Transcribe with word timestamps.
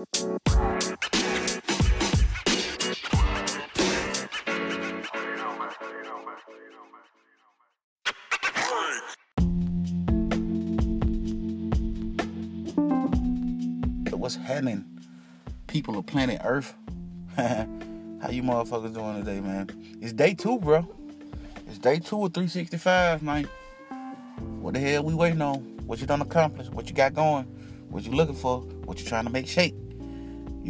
What's 0.00 0.16
happening, 14.36 14.86
people 15.66 15.98
of 15.98 16.06
planet 16.06 16.40
Earth? 16.44 16.74
How 17.36 17.66
you 18.30 18.42
motherfuckers 18.42 18.94
doing 18.94 19.18
today, 19.18 19.40
man? 19.40 19.68
It's 20.00 20.14
day 20.14 20.32
two, 20.32 20.58
bro. 20.60 20.88
It's 21.66 21.76
day 21.76 21.98
two 21.98 22.24
of 22.24 22.32
365, 22.32 23.22
man. 23.22 23.46
What 24.38 24.72
the 24.72 24.80
hell 24.80 25.02
we 25.02 25.12
waiting 25.14 25.42
on? 25.42 25.56
What 25.84 26.00
you 26.00 26.06
done 26.06 26.22
accomplished? 26.22 26.72
What 26.72 26.88
you 26.88 26.94
got 26.94 27.12
going? 27.12 27.44
What 27.90 28.04
you 28.04 28.12
looking 28.12 28.36
for? 28.36 28.60
What 28.60 28.98
you 28.98 29.04
trying 29.04 29.24
to 29.24 29.30
make 29.30 29.46
shape? 29.46 29.74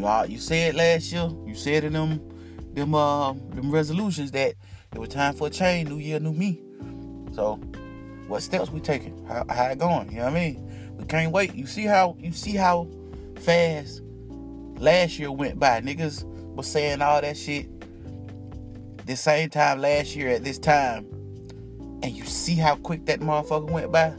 You 0.01 0.07
all 0.07 0.25
you 0.25 0.39
said 0.39 0.77
last 0.77 1.13
year. 1.13 1.29
You 1.45 1.55
said 1.55 1.85
in 1.85 1.93
them 1.93 2.27
them 2.73 2.95
uh 2.95 3.35
them 3.35 3.71
resolutions 3.71 4.31
that 4.31 4.55
it 4.95 4.99
was 4.99 5.11
time 5.11 5.35
for 5.35 5.49
a 5.49 5.51
change. 5.51 5.91
New 5.91 5.99
year, 5.99 6.19
new 6.19 6.33
me. 6.33 6.59
So, 7.35 7.57
what 8.27 8.43
steps 8.43 8.71
we 8.71 8.81
taking? 8.81 9.27
How, 9.27 9.45
how 9.51 9.67
it 9.67 9.79
going? 9.79 10.11
You 10.11 10.21
know 10.21 10.25
what 10.25 10.33
I 10.33 10.35
mean? 10.35 10.97
We 10.97 11.05
can't 11.05 11.33
wait. 11.33 11.55
You 11.55 11.67
see 11.67 11.85
how 11.85 12.17
you 12.19 12.33
see 12.33 12.53
how 12.53 12.89
fast 13.41 14.01
last 14.79 15.19
year 15.19 15.31
went 15.31 15.59
by. 15.59 15.83
Niggas 15.83 16.25
was 16.25 16.67
saying 16.67 17.03
all 17.03 17.21
that 17.21 17.37
shit 17.37 17.69
the 19.07 19.17
same 19.17 19.51
time 19.51 19.83
last 19.83 20.17
year 20.17 20.31
at 20.31 20.45
this 20.45 20.59
time. 20.59 21.05
And 22.03 22.13
you 22.13 22.25
see 22.25 22.55
how 22.55 22.77
quick 22.77 23.05
that 23.05 23.21
motherfucker 23.21 23.71
went 23.71 23.93
by? 23.93 24.15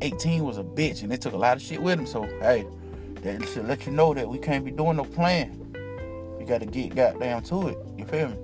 18 0.00 0.42
was 0.42 0.56
a 0.56 0.64
bitch 0.64 1.02
and 1.02 1.12
it 1.12 1.20
took 1.20 1.34
a 1.34 1.36
lot 1.36 1.58
of 1.58 1.62
shit 1.62 1.82
with 1.82 1.98
him. 1.98 2.06
So, 2.06 2.22
hey, 2.40 2.64
that 3.22 3.46
should 3.48 3.66
let 3.66 3.86
you 3.86 3.92
know 3.92 4.14
that 4.14 4.28
we 4.28 4.38
can't 4.38 4.64
be 4.64 4.70
doing 4.70 4.96
no 4.96 5.04
plan. 5.04 5.56
We 6.38 6.44
gotta 6.44 6.66
get 6.66 6.94
goddamn 6.94 7.42
to 7.44 7.68
it. 7.68 7.78
You 7.96 8.04
feel 8.06 8.28
me? 8.28 8.36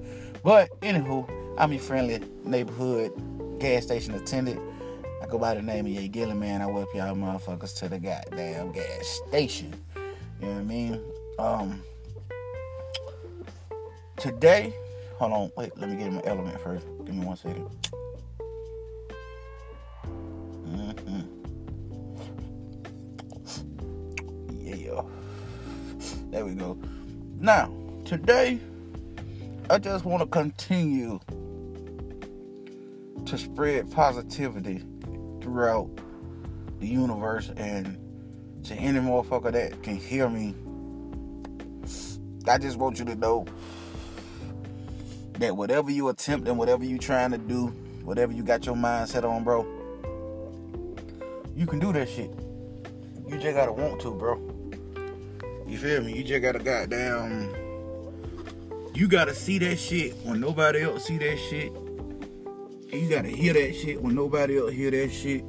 But, 0.42 0.78
anywho, 0.80 1.28
I'm 1.58 1.72
your 1.72 1.80
friendly 1.80 2.20
neighborhood 2.44 3.12
gas 3.58 3.84
station 3.84 4.14
attendant. 4.14 4.60
I 5.22 5.27
go 5.27 5.38
by 5.38 5.54
the 5.54 5.62
name 5.62 5.86
of 5.86 5.92
Ye 5.92 6.08
Gillen, 6.08 6.38
man. 6.38 6.62
I 6.62 6.66
whip 6.66 6.88
y'all 6.94 7.14
motherfuckers 7.16 7.77
to 7.78 7.88
the 7.88 7.98
goddamn 7.98 8.72
gas 8.72 9.20
station. 9.27 9.74
You 10.41 10.47
know 10.47 10.52
what 10.52 10.60
I 10.60 10.64
mean? 10.64 11.00
Um, 11.38 11.82
today, 14.16 14.74
hold 15.19 15.32
on, 15.32 15.52
wait, 15.56 15.77
let 15.78 15.88
me 15.88 15.97
get 15.97 16.12
my 16.12 16.22
element 16.24 16.60
first. 16.60 16.86
Give 17.04 17.14
me 17.14 17.24
one 17.24 17.36
second. 17.36 17.69
Mm-hmm. 24.94 26.30
There 26.30 26.44
we 26.44 26.54
go. 26.54 26.78
Now, 27.38 27.72
today, 28.04 28.60
I 29.68 29.78
just 29.78 30.04
want 30.04 30.22
to 30.22 30.26
continue 30.26 31.20
to 33.24 33.38
spread 33.38 33.90
positivity 33.90 34.82
throughout 35.40 35.90
the 36.78 36.86
universe 36.86 37.50
and 37.56 37.98
to 38.64 38.74
any 38.74 38.98
motherfucker 38.98 39.52
that 39.52 39.82
can 39.82 39.96
hear 39.96 40.28
me. 40.28 40.54
I 42.48 42.58
just 42.58 42.76
want 42.76 42.98
you 42.98 43.04
to 43.06 43.14
know 43.16 43.46
that 45.38 45.56
whatever 45.56 45.90
you 45.90 46.08
attempt 46.08 46.46
and 46.48 46.58
whatever 46.58 46.84
you 46.84 46.98
trying 46.98 47.32
to 47.32 47.38
do, 47.38 47.68
whatever 48.04 48.32
you 48.32 48.42
got 48.42 48.66
your 48.66 48.76
mind 48.76 49.08
set 49.08 49.24
on, 49.24 49.42
bro, 49.42 49.66
you 51.56 51.66
can 51.66 51.78
do 51.78 51.92
that 51.92 52.08
shit. 52.08 52.30
You 53.26 53.38
just 53.38 53.56
gotta 53.56 53.72
want 53.72 54.00
to, 54.02 54.12
bro. 54.12 54.55
You 55.67 55.78
feel 55.78 56.03
me? 56.03 56.17
You 56.17 56.22
just 56.22 56.42
gotta 56.42 56.61
goddamn. 56.61 57.53
You 58.95 59.09
gotta 59.09 59.34
see 59.34 59.59
that 59.59 59.77
shit 59.77 60.17
when 60.25 60.41
nobody 60.41 60.83
else 60.83 61.06
see 61.06 61.19
that 61.19 61.39
shit. 61.39 61.72
You 62.93 63.09
gotta 63.10 63.28
hear 63.28 63.53
that 63.53 63.75
shit 63.75 64.00
when 64.00 64.15
nobody 64.15 64.59
else 64.59 64.72
hear 64.72 64.93
that 64.93 65.10
shit. 65.10 65.44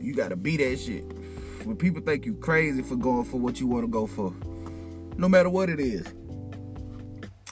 You 0.00 0.14
gotta 0.14 0.34
be 0.34 0.56
that 0.56 0.78
shit. 0.78 1.04
When 1.64 1.76
people 1.76 2.02
think 2.02 2.26
you 2.26 2.34
crazy 2.34 2.82
for 2.82 2.96
going 2.96 3.24
for 3.24 3.38
what 3.38 3.60
you 3.60 3.68
wanna 3.68 3.86
go 3.86 4.06
for. 4.08 4.34
No 5.16 5.28
matter 5.28 5.48
what 5.48 5.70
it 5.70 5.78
is. 5.78 6.06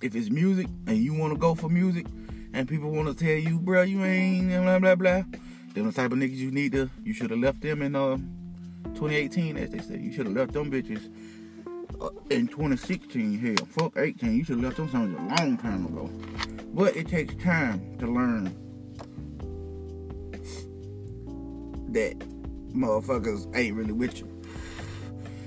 If 0.03 0.17
it's 0.17 0.31
music 0.31 0.67
and 0.89 0.99
you 0.99 1.15
wanna 1.15 1.37
go 1.37 1.55
for 1.55 1.69
music 1.69 2.07
and 2.53 2.69
people 2.69 2.91
wanna 2.91 3.15
tell 3.15 3.29
you, 3.29 3.61
bro, 3.61 3.83
you 3.83 4.05
ain't 4.05 4.49
blah 4.51 4.81
blah 4.81 4.97
blah. 4.97 5.23
Them 5.75 5.87
the 5.87 5.93
type 5.93 6.11
of 6.11 6.19
niggas 6.19 6.37
you 6.37 6.51
need 6.51 6.73
to 6.73 6.91
you 7.05 7.15
should 7.15 7.31
have 7.31 7.39
left 7.39 7.61
them 7.61 7.83
in 7.83 7.95
uh 7.95 8.19
2018 8.95 9.57
as 9.57 9.71
they 9.71 9.79
say. 9.79 9.99
You 9.99 10.13
should 10.13 10.27
have 10.27 10.35
left 10.35 10.53
them 10.53 10.71
bitches 10.71 11.11
uh, 12.01 12.11
in 12.31 12.49
2016 12.49 13.39
hell. 13.39 13.67
Fuck 13.67 13.97
18. 13.97 14.37
You 14.37 14.45
should 14.45 14.57
have 14.57 14.65
left 14.65 14.77
them 14.77 14.91
something 14.91 15.31
a 15.31 15.41
long 15.41 15.59
time 15.59 15.87
ago. 15.87 16.11
But 16.75 16.97
it 16.97 17.09
takes 17.09 17.35
time 17.43 17.99
to 17.99 18.07
learn 18.07 18.57
that 21.93 22.19
motherfuckers 22.75 23.55
ain't 23.57 23.77
really 23.77 23.93
with 23.93 24.19
you. 24.19 24.43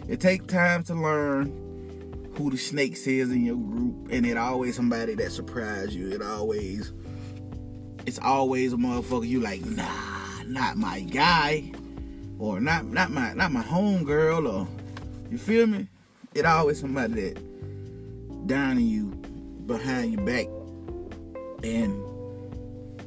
It 0.07 0.19
takes 0.19 0.45
time 0.45 0.83
to 0.83 0.93
learn 0.93 2.31
who 2.37 2.51
the 2.51 2.57
snakes 2.57 3.07
is 3.07 3.31
in 3.31 3.45
your 3.45 3.55
group, 3.55 4.09
and 4.11 4.25
it 4.25 4.37
always 4.37 4.75
somebody 4.75 5.15
that 5.15 5.31
surprise 5.31 5.95
you. 5.95 6.11
It 6.11 6.21
always, 6.21 6.93
it's 8.05 8.19
always 8.19 8.73
a 8.73 8.77
motherfucker 8.77 9.27
you 9.27 9.39
like, 9.39 9.65
nah, 9.65 10.43
not 10.45 10.77
my 10.77 11.01
guy, 11.01 11.71
or 12.39 12.59
not 12.59 12.85
not 12.85 13.11
my 13.11 13.33
not 13.33 13.51
my 13.51 13.61
home 13.61 14.03
girl, 14.03 14.47
or 14.47 14.67
you 15.29 15.37
feel 15.37 15.67
me? 15.67 15.87
It 16.33 16.45
always 16.45 16.79
somebody 16.79 17.13
that 17.13 18.47
down 18.47 18.77
in 18.77 18.87
you, 18.87 19.05
behind 19.65 20.13
your 20.13 20.25
back, 20.25 20.47
and 21.63 22.01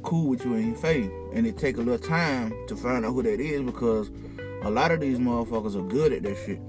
cool 0.03 0.29
with 0.29 0.43
you 0.45 0.55
in 0.55 0.67
your 0.69 0.77
face. 0.77 1.09
And 1.33 1.45
it 1.45 1.57
take 1.57 1.77
a 1.77 1.81
little 1.81 1.99
time 1.99 2.53
to 2.67 2.75
find 2.75 3.05
out 3.05 3.13
who 3.13 3.23
that 3.23 3.39
is 3.39 3.61
because 3.61 4.09
a 4.63 4.69
lot 4.69 4.91
of 4.91 4.99
these 4.99 5.19
motherfuckers 5.19 5.75
are 5.75 5.87
good 5.87 6.11
at 6.11 6.23
that 6.23 6.37
shit. 6.45 6.59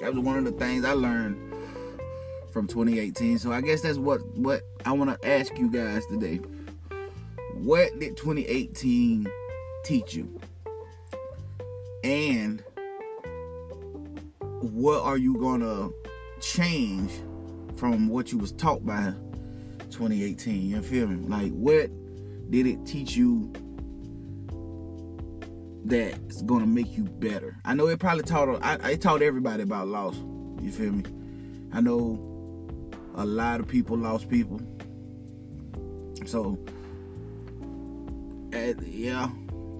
That 0.00 0.14
was 0.14 0.22
one 0.22 0.36
of 0.38 0.44
the 0.44 0.52
things 0.52 0.84
I 0.84 0.92
learned 0.92 1.54
from 2.52 2.66
2018. 2.66 3.38
So 3.38 3.50
I 3.50 3.60
guess 3.60 3.80
that's 3.80 3.98
what 3.98 4.24
what 4.36 4.62
I 4.84 4.92
want 4.92 5.20
to 5.20 5.28
ask 5.28 5.58
you 5.58 5.70
guys 5.70 6.06
today. 6.06 6.40
What 7.58 7.98
did 7.98 8.16
2018 8.16 9.26
teach 9.84 10.14
you? 10.14 10.38
And 12.04 12.62
what 14.60 15.02
are 15.02 15.16
you 15.16 15.38
gonna 15.38 15.90
change 16.40 17.10
from 17.76 18.08
what 18.08 18.30
you 18.30 18.38
was 18.38 18.52
taught 18.52 18.84
by 18.84 19.12
2018? 19.90 20.68
You 20.68 20.82
feel 20.82 21.08
me? 21.08 21.26
Like 21.26 21.52
what 21.52 21.90
did 22.50 22.66
it 22.66 22.84
teach 22.84 23.16
you 23.16 23.52
that's 25.84 26.42
gonna 26.42 26.66
make 26.66 26.96
you 26.96 27.04
better. 27.04 27.56
I 27.64 27.74
know 27.74 27.86
it 27.86 27.98
probably 27.98 28.24
taught 28.24 28.48
I, 28.62 28.78
I 28.82 28.96
taught 28.96 29.22
everybody 29.22 29.62
about 29.62 29.88
loss. 29.88 30.16
You 30.60 30.70
feel 30.70 30.92
me? 30.92 31.04
I 31.72 31.80
know 31.80 32.20
a 33.14 33.24
lot 33.24 33.60
of 33.60 33.68
people 33.68 33.96
lost 33.96 34.28
people. 34.28 34.60
So 36.26 36.58
uh, 38.56 38.74
yeah, 38.84 39.28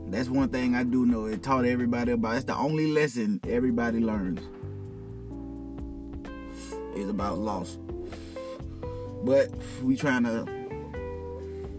that's 0.08 0.28
one 0.28 0.48
thing 0.48 0.74
I 0.74 0.84
do 0.84 1.06
know. 1.06 1.26
It 1.26 1.42
taught 1.42 1.64
everybody 1.64 2.12
about. 2.12 2.36
It's 2.36 2.44
the 2.44 2.56
only 2.56 2.86
lesson 2.88 3.40
everybody 3.48 4.00
learns 4.00 4.40
is 6.94 7.08
about 7.08 7.38
loss. 7.38 7.78
But 9.24 9.50
we 9.82 9.96
trying 9.96 10.24
to 10.24 10.46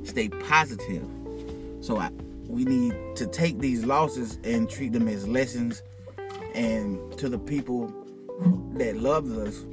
stay 0.03 0.29
positive. 0.29 1.07
So 1.81 1.97
I 1.97 2.09
we 2.47 2.63
need 2.63 2.95
to 3.15 3.27
take 3.27 3.59
these 3.59 3.85
losses 3.85 4.39
and 4.43 4.69
treat 4.69 4.93
them 4.93 5.07
as 5.07 5.27
lessons 5.27 5.83
and 6.53 7.17
to 7.17 7.29
the 7.29 7.37
people 7.37 7.93
that 8.73 8.95
love 8.97 9.29
us 9.37 9.65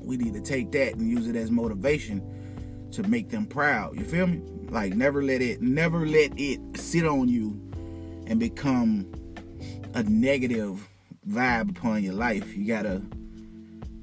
we 0.00 0.16
need 0.16 0.34
to 0.34 0.40
take 0.40 0.70
that 0.72 0.94
and 0.94 1.08
use 1.08 1.26
it 1.26 1.36
as 1.36 1.50
motivation 1.50 2.22
to 2.92 3.02
make 3.04 3.28
them 3.30 3.46
proud 3.46 3.96
you 3.96 4.04
feel 4.04 4.26
me 4.26 4.42
like 4.70 4.94
never 4.94 5.22
let 5.22 5.42
it 5.42 5.60
never 5.60 6.06
let 6.06 6.32
it 6.36 6.60
sit 6.76 7.06
on 7.06 7.28
you 7.28 7.50
and 8.26 8.38
become 8.38 9.10
a 9.94 10.02
negative 10.04 10.88
vibe 11.28 11.70
upon 11.70 12.02
your 12.02 12.14
life 12.14 12.56
you 12.56 12.66
gotta 12.66 13.02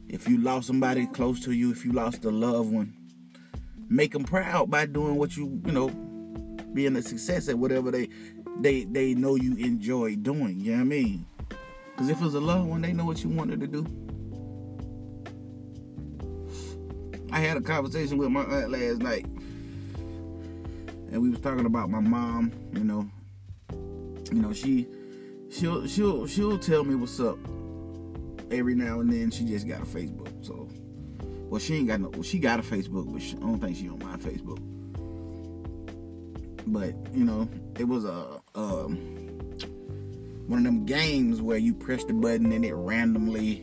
if 0.07 0.27
you 0.27 0.37
lost 0.37 0.67
somebody 0.67 1.05
close 1.07 1.39
to 1.39 1.51
you 1.51 1.71
if 1.71 1.85
you 1.85 1.91
lost 1.91 2.23
a 2.25 2.31
loved 2.31 2.71
one 2.71 2.93
make 3.89 4.11
them 4.11 4.23
proud 4.23 4.69
by 4.69 4.85
doing 4.85 5.15
what 5.15 5.35
you 5.35 5.61
you 5.65 5.71
know 5.71 5.89
being 6.73 6.95
a 6.95 7.01
success 7.01 7.49
at 7.49 7.57
whatever 7.57 7.89
they 7.91 8.07
they 8.59 8.83
they 8.85 9.13
know 9.13 9.35
you 9.35 9.55
enjoy 9.55 10.15
doing. 10.15 10.59
You 10.59 10.71
know 10.71 10.77
what 10.77 10.81
I 10.81 10.85
mean? 10.85 11.25
Because 11.91 12.09
if 12.09 12.21
it's 12.21 12.35
a 12.35 12.39
loved 12.39 12.67
one, 12.67 12.81
they 12.81 12.93
know 12.93 13.05
what 13.05 13.23
you 13.23 13.29
wanted 13.29 13.59
to 13.61 13.67
do. 13.67 13.85
I 17.37 17.39
had 17.39 17.55
a 17.55 17.61
conversation 17.61 18.17
with 18.17 18.31
my 18.31 18.41
aunt 18.41 18.71
last 18.71 18.97
night, 18.97 19.27
and 21.11 21.21
we 21.21 21.29
was 21.29 21.39
talking 21.39 21.67
about 21.67 21.87
my 21.87 21.99
mom. 21.99 22.51
You 22.73 22.83
know, 22.83 23.07
you 24.31 24.41
know 24.41 24.53
she 24.53 24.87
she'll 25.51 25.85
she'll 25.85 26.25
she'll 26.25 26.57
tell 26.57 26.83
me 26.83 26.95
what's 26.95 27.19
up 27.19 27.37
every 28.49 28.73
now 28.73 29.01
and 29.01 29.13
then. 29.13 29.29
She 29.29 29.45
just 29.45 29.67
got 29.67 29.83
a 29.83 29.85
Facebook, 29.85 30.43
so 30.43 30.67
well 31.47 31.59
she 31.59 31.75
ain't 31.75 31.89
got 31.89 32.01
no. 32.01 32.23
She 32.23 32.39
got 32.39 32.59
a 32.59 32.63
Facebook, 32.63 33.13
but 33.13 33.21
she, 33.21 33.37
I 33.37 33.41
don't 33.41 33.59
think 33.59 33.77
she 33.77 33.87
on 33.87 33.99
my 33.99 34.17
Facebook. 34.17 34.57
But 36.65 36.95
you 37.13 37.23
know, 37.23 37.47
it 37.77 37.83
was 37.83 38.03
a 38.03 38.41
um, 38.55 38.95
one 40.47 40.57
of 40.57 40.65
them 40.65 40.87
games 40.87 41.39
where 41.39 41.59
you 41.59 41.75
press 41.75 42.03
the 42.03 42.13
button 42.13 42.51
and 42.51 42.65
it 42.65 42.73
randomly, 42.73 43.61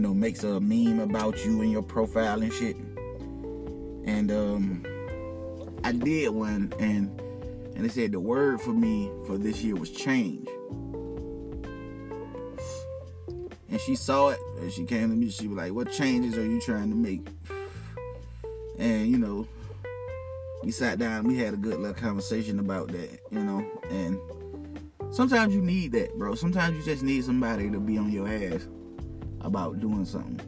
you 0.00 0.06
know, 0.06 0.14
makes 0.14 0.42
a 0.44 0.58
meme 0.58 0.98
about 0.98 1.44
you 1.44 1.60
and 1.60 1.70
your 1.70 1.82
profile 1.82 2.40
and 2.40 2.50
shit. 2.54 2.74
And 4.06 4.32
um, 4.32 4.82
I 5.84 5.92
did 5.92 6.30
one, 6.30 6.72
and 6.78 7.20
and 7.76 7.84
they 7.84 7.88
said 7.90 8.12
the 8.12 8.18
word 8.18 8.62
for 8.62 8.70
me 8.70 9.10
for 9.26 9.36
this 9.36 9.62
year 9.62 9.76
was 9.76 9.90
change. 9.90 10.48
And 13.68 13.78
she 13.78 13.94
saw 13.94 14.30
it, 14.30 14.38
and 14.60 14.72
she 14.72 14.86
came 14.86 15.10
to 15.10 15.16
me. 15.16 15.28
She 15.28 15.48
was 15.48 15.58
like, 15.58 15.74
"What 15.74 15.92
changes 15.92 16.38
are 16.38 16.46
you 16.46 16.62
trying 16.62 16.88
to 16.88 16.96
make?" 16.96 17.28
And 18.78 19.06
you 19.06 19.18
know, 19.18 19.46
we 20.64 20.70
sat 20.70 20.98
down. 20.98 21.24
We 21.24 21.36
had 21.36 21.52
a 21.52 21.58
good 21.58 21.78
little 21.78 21.92
conversation 21.92 22.58
about 22.58 22.88
that, 22.88 23.20
you 23.30 23.44
know. 23.44 23.70
And 23.90 24.18
sometimes 25.10 25.54
you 25.54 25.60
need 25.60 25.92
that, 25.92 26.16
bro. 26.16 26.36
Sometimes 26.36 26.78
you 26.78 26.90
just 26.90 27.02
need 27.02 27.22
somebody 27.22 27.68
to 27.70 27.78
be 27.78 27.98
on 27.98 28.10
your 28.10 28.26
ass 28.26 28.66
about 29.40 29.80
doing 29.80 30.04
something. 30.04 30.40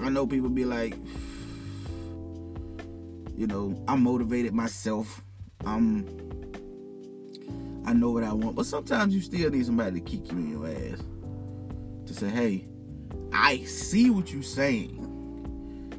I 0.00 0.10
know 0.10 0.26
people 0.26 0.48
be 0.48 0.64
like, 0.64 0.94
you 3.36 3.46
know, 3.46 3.82
I'm 3.86 4.02
motivated 4.02 4.52
myself. 4.52 5.22
I'm 5.64 6.06
I 7.84 7.92
know 7.94 8.10
what 8.10 8.22
I 8.22 8.32
want. 8.32 8.54
But 8.54 8.66
sometimes 8.66 9.14
you 9.14 9.20
still 9.22 9.50
need 9.50 9.64
somebody 9.64 10.00
to 10.00 10.06
kick 10.06 10.30
you 10.30 10.38
in 10.38 10.50
your 10.50 10.66
ass. 10.68 11.02
To 12.06 12.14
say, 12.14 12.28
hey, 12.28 12.66
I 13.32 13.64
see 13.64 14.10
what 14.10 14.32
you're 14.32 14.42
saying. 14.42 15.04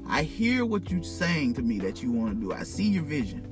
I 0.08 0.24
hear 0.24 0.66
what 0.66 0.92
you're 0.92 1.04
saying 1.04 1.56
to 1.56 1.62
me 1.62 1.80
that 1.80 2.02
you 2.04 2.12
want 2.12 2.36
to 2.36 2.40
do. 2.40 2.54
I 2.54 2.64
see 2.64 2.88
your 2.90 3.04
vision. 3.04 3.46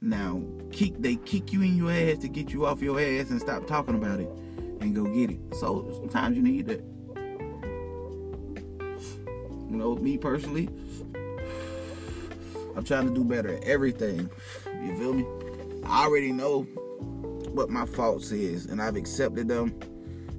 Now, 0.00 0.42
kick 0.72 0.94
they 0.98 1.16
kick 1.16 1.52
you 1.52 1.62
in 1.62 1.76
your 1.76 1.90
ass 1.90 2.18
to 2.18 2.28
get 2.28 2.50
you 2.52 2.66
off 2.66 2.82
your 2.82 2.98
ass 2.98 3.30
and 3.30 3.40
stop 3.40 3.66
talking 3.66 3.94
about 3.94 4.20
it 4.20 4.30
and 4.80 4.94
go 4.94 5.04
get 5.04 5.30
it. 5.30 5.40
So 5.56 5.88
sometimes 6.00 6.36
you 6.36 6.42
need 6.42 6.66
that. 6.66 6.82
You 9.70 9.76
know, 9.76 9.94
me 9.96 10.18
personally, 10.18 10.68
I'm 12.76 12.84
trying 12.84 13.06
to 13.06 13.14
do 13.14 13.22
better 13.22 13.54
at 13.54 13.64
everything. 13.64 14.28
You 14.82 14.96
feel 14.96 15.12
me? 15.12 15.24
I 15.84 16.04
already 16.04 16.32
know 16.32 16.62
what 17.52 17.68
my 17.68 17.86
faults 17.86 18.32
is, 18.32 18.66
and 18.66 18.80
I've 18.80 18.96
accepted 18.96 19.48
them. 19.48 19.78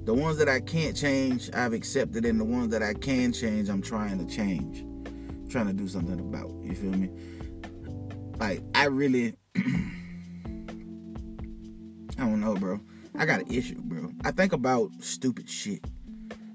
The 0.04 0.14
ones 0.14 0.36
that 0.38 0.48
I 0.48 0.60
can't 0.60 0.96
change, 0.96 1.50
I've 1.54 1.72
accepted, 1.72 2.24
and 2.26 2.40
the 2.40 2.44
ones 2.44 2.70
that 2.70 2.82
I 2.82 2.94
can 2.94 3.32
change, 3.32 3.68
I'm 3.68 3.82
trying 3.82 4.18
to 4.18 4.34
change. 4.34 4.80
I'm 4.80 5.48
trying 5.48 5.68
to 5.68 5.72
do 5.72 5.86
something 5.86 6.18
about. 6.18 6.50
You 6.62 6.74
feel 6.74 6.90
me? 6.90 7.10
Like 8.38 8.62
I 8.74 8.86
really, 8.86 9.36
I 9.56 9.60
don't 12.18 12.40
know, 12.40 12.54
bro. 12.54 12.80
I 13.16 13.26
got 13.26 13.40
an 13.40 13.52
issue, 13.52 13.80
bro. 13.80 14.10
I 14.24 14.30
think 14.30 14.52
about 14.52 14.90
stupid 15.00 15.48
shit. 15.48 15.84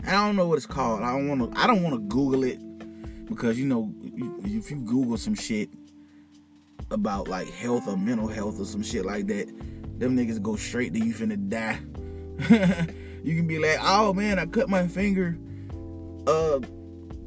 I 0.05 0.11
don't 0.11 0.35
know 0.35 0.47
what 0.47 0.57
it's 0.57 0.65
called. 0.65 1.01
I 1.01 1.11
don't 1.11 1.27
want 1.27 1.53
to. 1.53 1.59
I 1.59 1.67
don't 1.67 1.83
want 1.83 1.95
to 1.95 2.01
Google 2.01 2.43
it 2.43 2.59
because 3.25 3.59
you 3.59 3.65
know, 3.65 3.93
if 4.43 4.71
you 4.71 4.77
Google 4.77 5.17
some 5.17 5.35
shit 5.35 5.69
about 6.91 7.27
like 7.27 7.49
health 7.49 7.87
or 7.87 7.97
mental 7.97 8.27
health 8.27 8.59
or 8.59 8.65
some 8.65 8.83
shit 8.83 9.05
like 9.05 9.27
that, 9.27 9.47
them 9.99 10.17
niggas 10.17 10.41
go 10.41 10.55
straight 10.55 10.93
to 10.93 10.99
you 10.99 11.13
finna 11.13 11.49
die. 11.49 11.79
you 13.23 13.35
can 13.35 13.47
be 13.47 13.59
like, 13.59 13.77
oh 13.81 14.13
man, 14.13 14.39
I 14.39 14.45
cut 14.45 14.69
my 14.69 14.87
finger 14.87 15.37
uh 16.25 16.59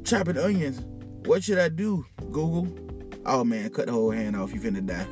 chopping 0.03 0.37
onions. 0.37 0.81
What 1.25 1.43
should 1.43 1.59
I 1.59 1.69
do? 1.69 2.05
Google. 2.31 2.67
Oh 3.25 3.43
man, 3.43 3.69
cut 3.69 3.85
the 3.85 3.91
whole 3.91 4.11
hand 4.11 4.35
off, 4.35 4.53
you 4.53 4.59
finna 4.59 4.85
die. 4.85 5.07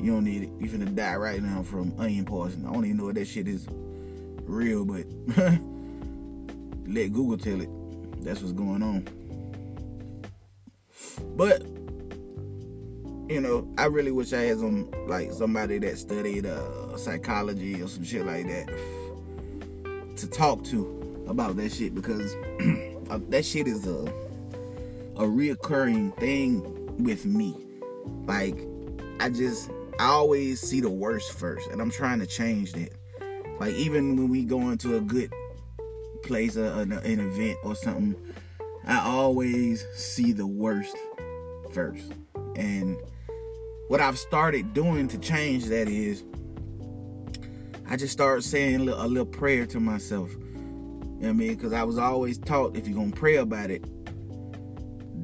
You 0.00 0.12
don't 0.12 0.24
need 0.24 0.44
it. 0.44 0.50
You 0.58 0.68
finna 0.68 0.94
die 0.94 1.16
right 1.16 1.42
now 1.42 1.62
from 1.62 1.94
onion 1.98 2.24
poison. 2.24 2.66
I 2.66 2.72
don't 2.72 2.84
even 2.84 2.96
know 2.96 3.08
if 3.08 3.16
that 3.16 3.26
shit 3.26 3.46
is 3.46 3.66
real, 4.44 4.84
but 4.84 5.04
let 6.86 7.12
Google 7.12 7.36
tell 7.36 7.60
it. 7.60 7.68
That's 8.24 8.40
what's 8.40 8.52
going 8.52 8.82
on. 8.82 9.06
But 11.36 11.62
you 13.30 13.40
know, 13.40 13.68
I 13.78 13.84
really 13.84 14.10
wish 14.10 14.32
I 14.32 14.40
had 14.42 14.58
some 14.58 14.90
like 15.06 15.32
somebody 15.32 15.78
that 15.78 15.98
studied 15.98 16.46
uh, 16.46 16.96
psychology 16.96 17.80
or 17.82 17.88
some 17.88 18.02
shit 18.04 18.26
like 18.26 18.46
that 18.46 18.68
to 20.16 20.26
talk 20.26 20.64
to 20.64 21.24
about 21.28 21.56
that 21.56 21.72
shit 21.72 21.94
because 21.94 22.34
uh, 23.10 23.20
that 23.28 23.44
shit 23.44 23.68
is 23.68 23.86
a 23.86 24.12
a 25.16 25.24
reoccurring 25.24 26.16
thing 26.18 26.62
with 27.04 27.26
me. 27.26 27.54
Like 28.26 28.56
I 29.20 29.28
just 29.28 29.70
I 30.00 30.06
always 30.06 30.62
see 30.62 30.80
the 30.80 30.88
worst 30.88 31.34
first, 31.34 31.68
and 31.68 31.78
I'm 31.78 31.90
trying 31.90 32.20
to 32.20 32.26
change 32.26 32.72
that. 32.72 32.88
Like 33.60 33.74
even 33.74 34.16
when 34.16 34.30
we 34.30 34.44
go 34.44 34.70
into 34.70 34.96
a 34.96 35.00
good 35.02 35.30
place, 36.22 36.56
uh, 36.56 36.74
an, 36.78 36.92
an 36.92 37.20
event 37.20 37.58
or 37.62 37.74
something, 37.74 38.16
I 38.86 38.98
always 39.00 39.84
see 39.94 40.32
the 40.32 40.46
worst 40.46 40.96
first, 41.74 42.14
and 42.56 42.96
what 43.88 44.00
I've 44.00 44.18
started 44.18 44.72
doing 44.72 45.06
to 45.08 45.18
change 45.18 45.66
that 45.66 45.86
is 45.86 46.24
I 47.86 47.96
just 47.96 48.14
started 48.14 48.40
saying 48.40 48.76
a 48.76 48.84
little, 48.84 49.00
a 49.18 49.26
prayer 49.26 49.66
to 49.66 49.80
myself. 49.80 50.30
You 50.32 50.38
know 50.38 51.18
what 51.18 51.28
I 51.28 51.32
mean? 51.32 51.56
Because 51.56 51.74
I 51.74 51.82
was 51.82 51.98
always 51.98 52.38
taught 52.38 52.74
if 52.74 52.88
you're 52.88 52.96
to 53.04 53.14
pray 53.14 53.36
about 53.36 53.70
it, 53.70 53.84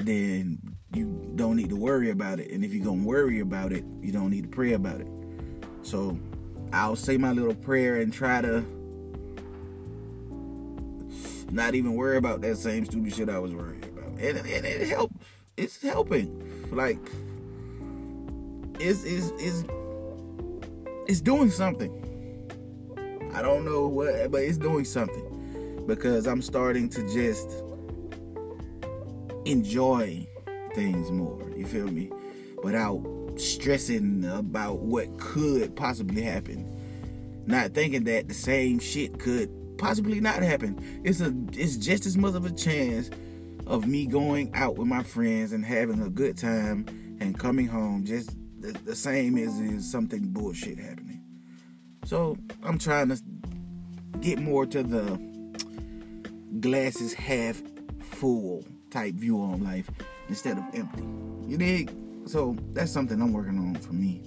then 0.04 0.58
you 0.92 1.32
don't 1.36 1.56
need 1.56 1.70
to 1.70 1.76
worry 1.76 2.10
about 2.10 2.40
it. 2.40 2.50
And 2.50 2.64
if 2.64 2.72
you're 2.72 2.84
going 2.84 3.02
to 3.02 3.06
worry 3.06 3.40
about 3.40 3.72
it, 3.72 3.84
you 4.00 4.12
don't 4.12 4.30
need 4.30 4.42
to 4.42 4.48
pray 4.48 4.72
about 4.72 5.00
it. 5.00 5.08
So 5.82 6.18
I'll 6.72 6.96
say 6.96 7.16
my 7.16 7.32
little 7.32 7.54
prayer 7.54 8.00
and 8.00 8.12
try 8.12 8.40
to 8.42 8.64
not 11.50 11.74
even 11.74 11.94
worry 11.94 12.16
about 12.16 12.40
that 12.42 12.56
same 12.56 12.84
stupid 12.84 13.14
shit 13.14 13.28
I 13.28 13.38
was 13.38 13.52
worried 13.52 13.84
about. 13.84 14.10
And, 14.18 14.38
and 14.38 14.66
it 14.66 14.88
helps. 14.88 15.14
It's 15.56 15.80
helping. 15.80 16.70
Like, 16.70 16.98
is 18.80 19.04
is 19.04 19.30
is 19.32 19.64
it's 21.06 21.20
doing 21.20 21.50
something. 21.50 22.02
I 23.32 23.42
don't 23.42 23.64
know 23.64 23.86
what, 23.86 24.30
but 24.30 24.42
it's 24.42 24.58
doing 24.58 24.84
something 24.84 25.84
because 25.86 26.26
I'm 26.26 26.42
starting 26.42 26.88
to 26.90 27.08
just 27.12 27.62
enjoy 29.44 30.26
things 30.76 31.10
more. 31.10 31.42
You 31.56 31.66
feel 31.66 31.88
me? 31.88 32.10
Without 32.62 33.02
stressing 33.36 34.24
about 34.26 34.80
what 34.80 35.18
could 35.18 35.74
possibly 35.74 36.22
happen. 36.22 36.70
Not 37.46 37.72
thinking 37.72 38.04
that 38.04 38.28
the 38.28 38.34
same 38.34 38.78
shit 38.78 39.18
could 39.18 39.50
possibly 39.78 40.20
not 40.20 40.42
happen. 40.42 41.00
It's 41.02 41.20
a 41.20 41.34
it's 41.52 41.76
just 41.76 42.04
as 42.06 42.16
much 42.16 42.34
of 42.34 42.44
a 42.44 42.52
chance 42.52 43.10
of 43.66 43.86
me 43.86 44.06
going 44.06 44.52
out 44.54 44.76
with 44.76 44.86
my 44.86 45.02
friends 45.02 45.52
and 45.52 45.64
having 45.64 46.02
a 46.02 46.10
good 46.10 46.36
time 46.36 46.86
and 47.20 47.38
coming 47.38 47.66
home 47.66 48.04
just 48.04 48.36
the, 48.60 48.72
the 48.84 48.94
same 48.94 49.38
as 49.38 49.58
is 49.58 49.90
something 49.90 50.28
bullshit 50.28 50.78
happening. 50.78 51.22
So 52.04 52.36
I'm 52.62 52.78
trying 52.78 53.08
to 53.08 53.20
get 54.20 54.38
more 54.38 54.66
to 54.66 54.82
the 54.82 55.18
glasses 56.60 57.14
half 57.14 57.62
full 58.00 58.64
type 58.90 59.14
view 59.14 59.40
on 59.40 59.64
life 59.64 59.90
instead 60.28 60.58
of 60.58 60.64
empty. 60.74 61.04
You 61.46 61.56
dig? 61.58 61.94
So 62.26 62.56
that's 62.72 62.90
something 62.90 63.20
I'm 63.20 63.32
working 63.32 63.58
on 63.58 63.76
for 63.76 63.92
me. 63.92 64.22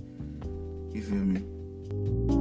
You 0.94 1.02
feel 1.02 1.26
me? 1.26 2.39